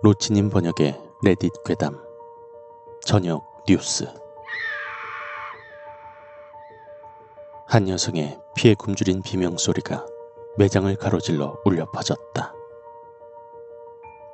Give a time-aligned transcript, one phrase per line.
[0.00, 2.00] 로치님 번역의 Reddit 괴담
[3.04, 4.06] 저녁 뉴스
[7.66, 10.06] 한 여성의 피에 굶주린 비명소리가
[10.56, 12.54] 매장을 가로질러 울려 퍼졌다.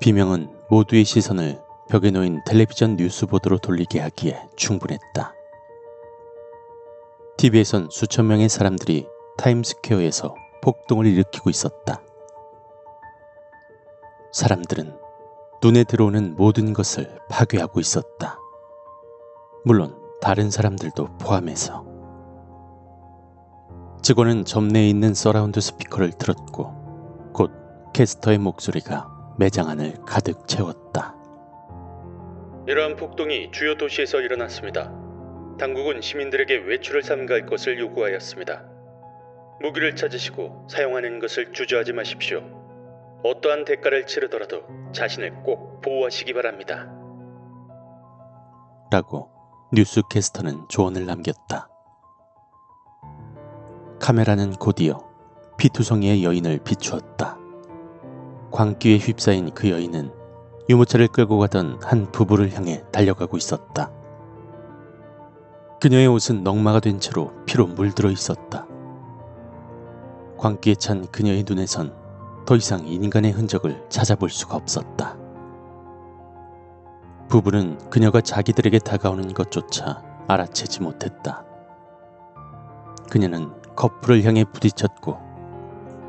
[0.00, 5.34] 비명은 모두의 시선을 벽에 놓인 텔레비전 뉴스보드로 돌리게 하기에 충분했다.
[7.38, 12.02] TV에선 수천 명의 사람들이 타임스퀘어에서 폭동을 일으키고 있었다.
[14.30, 15.03] 사람들은
[15.64, 18.38] 눈에 들어오는 모든 것을 파괴하고 있었다.
[19.64, 21.86] 물론 다른 사람들도 포함해서.
[24.02, 27.50] 직원은 점내에 있는 서라운드 스피커를 틀었고 곧
[27.94, 29.08] 캐스터의 목소리가
[29.38, 31.14] 매장 안을 가득 채웠다.
[32.66, 34.92] 이러한 폭동이 주요 도시에서 일어났습니다.
[35.58, 38.66] 당국은 시민들에게 외출을 삼가할 것을 요구하였습니다.
[39.62, 42.53] 무기를 찾으시고 사용하는 것을 주저하지 마십시오.
[43.24, 46.92] 어떠한 대가를 치르더라도 자신을 꼭 보호하시기 바랍니다.
[48.90, 49.30] 라고
[49.72, 51.68] 뉴스캐스터는 조언을 남겼다.
[53.98, 55.02] 카메라는 곧이어
[55.56, 57.38] 피투성이의 여인을 비추었다.
[58.50, 60.12] 광기에 휩싸인 그 여인은
[60.68, 63.90] 유모차를 끌고 가던 한 부부를 향해 달려가고 있었다.
[65.80, 68.66] 그녀의 옷은 넝마가 된 채로 피로 물들어 있었다.
[70.36, 72.03] 광기에 찬 그녀의 눈에선
[72.46, 75.16] 더 이상 인간의 흔적을 찾아볼 수가 없었다.
[77.28, 81.44] 부부는 그녀가 자기들에게 다가오는 것조차 알아채지 못했다.
[83.10, 85.18] 그녀는 커플을 향해 부딪혔고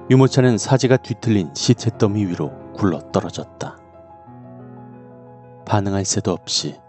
[0.09, 3.77] 유모차는 사지가 뒤틀린 시체 더미 위로 굴러 떨어졌다.
[5.65, 6.79] 반응할 새도 없이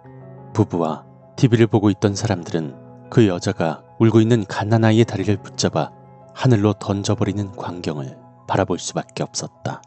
[0.52, 1.04] 부부와
[1.36, 5.90] TV를 보고 있던 사람들은 그 여자가 울고 있는 갓난아이의 다리를 붙잡아
[6.34, 9.82] 하늘로 던져버리는 광경을 바라볼 수밖에 없었다.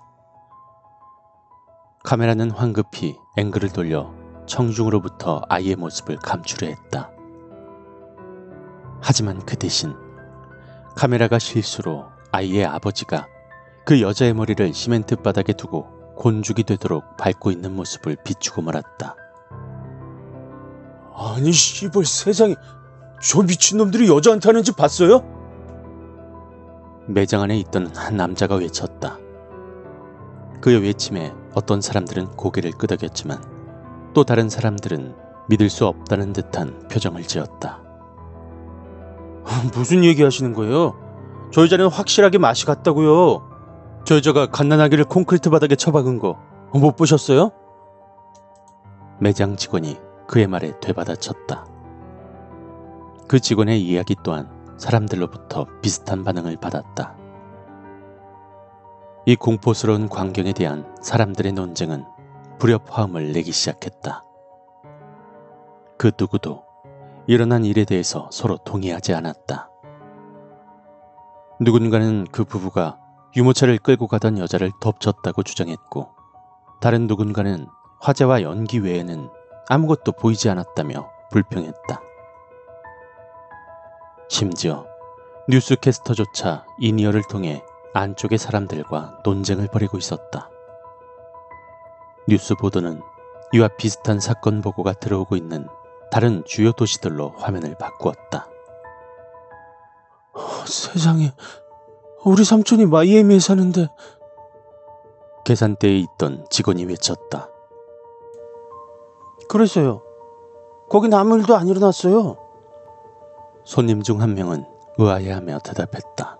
[2.04, 4.14] 카메라는 황급히 앵글을 돌려
[4.46, 7.12] 청중으로부터 아이의 모습을 감추려 했다.
[9.02, 9.96] 하지만 그 대신
[10.96, 13.28] 카메라가 실수로 아이의 아버지가
[13.86, 19.16] 그 여자의 머리를 시멘트 바닥에 두고 곤죽이 되도록 밟고 있는 모습을 비추고 말았다.
[21.16, 22.56] 아니 씨발 세상에
[23.22, 25.39] 저 미친놈들이 여자한테 하는 짓 봤어요?
[27.10, 29.18] 매장 안에 있던 한 남자가 외쳤다.
[30.62, 33.42] 그의 외침에 어떤 사람들은 고개를 끄덕였지만
[34.14, 35.16] 또 다른 사람들은
[35.50, 37.82] 믿을 수 없다는 듯한 표정을 지었다.
[39.74, 40.96] 무슨 얘기 하시는 거예요?
[41.52, 43.50] 저 여자는 확실하게 맛이 갔다고요.
[44.06, 47.52] 저 여자가 갓난아기를 콘크리트 바닥에 처박은 거 못 보셨어요?
[49.20, 49.98] 매장 직원이
[50.28, 51.66] 그의 말에 되받아쳤다.
[53.28, 54.50] 그 직원의 이야기 또한
[54.80, 57.16] 사람들로부터 비슷한 반응을 받았다.
[59.26, 62.06] 이 공포스러운 광경에 대한 사람들의 논쟁은
[62.58, 64.24] 불협화음을 내기 시작했다.
[65.98, 66.64] 그 누구도
[67.28, 69.70] 일어난 일에 대해서 서로 동의하지 않았다.
[71.60, 72.98] 누군가는 그 부부가
[73.36, 76.10] 유모차를 끌고 가던 여자를 덮쳤다고 주장했고,
[76.82, 77.68] 다른 누군가는
[78.00, 79.30] 화재와 연기 외에는
[79.68, 82.09] 아무것도 보이지 않았다며 불평했다.
[84.30, 84.86] 심지어
[85.50, 87.64] 뉴스캐스터조차 이니어를 통해
[87.96, 90.52] 안쪽의 사람들과 논쟁을 벌이고 있었다.
[92.28, 93.02] 뉴스 보도는
[93.54, 95.68] 이와 비슷한 사건 보고가 들어오고 있는
[96.12, 98.48] 다른 주요 도시들로 화면을 바꾸었다.
[100.68, 101.34] 세상에
[102.24, 103.90] 우리 삼촌이 마이애미에 사는데
[105.44, 107.50] 계산대에 있던 직원이 외쳤다.
[109.48, 110.04] 그랬어요.
[110.88, 112.49] 거긴 아무 일도 안 일어났어요.
[113.70, 114.66] 손님 중 한 명은
[114.98, 116.40] 의아해하며 대답했다.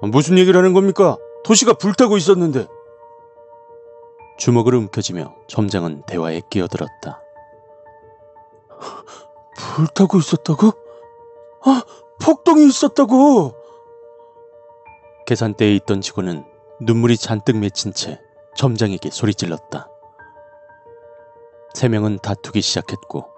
[0.00, 1.18] 무슨 얘기를 하는 겁니까?
[1.44, 2.66] 도시가 불타고 있었는데.
[4.38, 7.20] 주먹을 움켜쥐며 점장은 대화에 끼어들었다.
[9.76, 10.72] 불타고 있었다고?
[11.66, 11.82] 아,
[12.22, 13.52] 폭동이 있었다고!
[15.26, 16.46] 계산대에 있던 직원은
[16.80, 18.22] 눈물이 잔뜩 맺힌 채
[18.56, 19.90] 점장에게 소리질렀다.
[21.74, 23.33] 세 명은 다투기 시작했고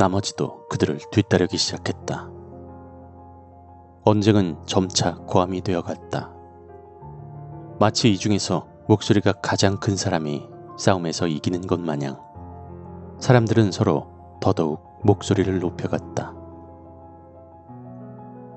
[0.00, 2.30] 나머지도 그들을 뒤따르기 시작했다.
[4.06, 6.32] 언쟁은 점차 고함이 되어갔다.
[7.78, 10.48] 마치 이 중에서 목소리가 가장 큰 사람이
[10.78, 12.18] 싸움에서 이기는 것 마냥
[13.18, 14.08] 사람들은 서로
[14.40, 16.34] 더더욱 목소리를 높여갔다.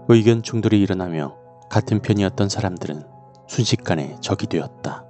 [0.08, 1.36] 의견 충돌이 일어나며
[1.70, 3.06] 같은 편이었던 사람들은
[3.48, 5.06] 순식간에 적이 되었다.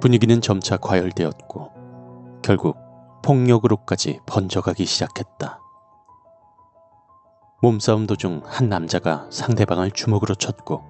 [0.00, 1.72] 분위기는 점차 과열되었고
[2.40, 2.89] 결국
[3.22, 5.60] 폭력으로까지 번져가기 시작했다.
[7.62, 10.88] 몸싸움 도중 한 남자가 상대방을 주먹으로 쳤고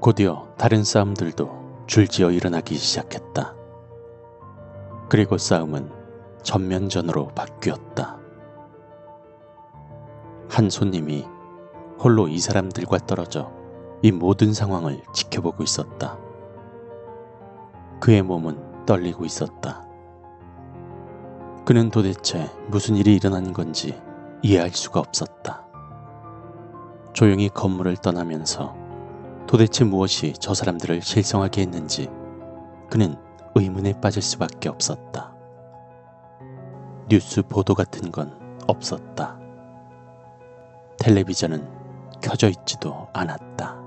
[0.00, 3.54] 곧이어 다른 싸움들도 줄지어 일어나기 시작했다.
[5.10, 5.92] 그리고 싸움은
[6.42, 8.18] 전면전으로 바뀌었다.
[10.48, 11.26] 한 손님이
[11.98, 13.52] 홀로 이 사람들과 떨어져
[14.02, 16.18] 이 모든 상황을 지켜보고 있었다.
[18.00, 19.91] 그의 몸은 떨리고 있었다.
[21.64, 24.00] 그는 도대체 무슨 일이 일어난 건지
[24.42, 25.64] 이해할 수가 없었다.
[27.12, 28.74] 조용히 건물을 떠나면서
[29.46, 32.08] 도대체 무엇이 저 사람들을 실성하게 했는지
[32.90, 33.16] 그는
[33.54, 35.34] 의문에 빠질 수밖에 없었다.
[37.08, 39.38] 뉴스 보도 같은 건 없었다.
[40.98, 41.68] 텔레비전은
[42.20, 43.81] 켜져 있지도 않았다.